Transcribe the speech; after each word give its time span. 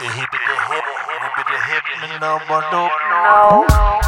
The 0.00 0.04
hip, 0.04 0.30
the 0.30 0.38
hip, 0.38 0.84
the 0.84 1.28
hip, 1.34 1.44
the 1.48 1.58
hip, 1.66 2.20
no, 2.20 2.38
but 2.46 2.70
know. 2.70 4.07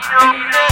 Thank 0.00 0.54
you. 0.54 0.67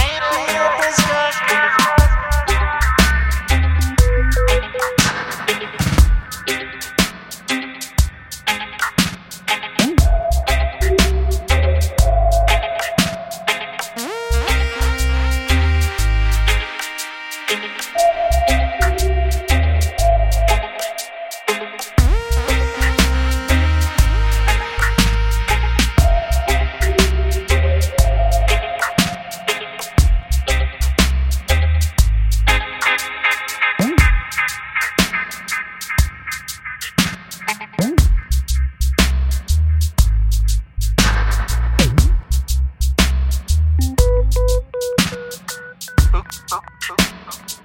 Oops. 46.89 47.56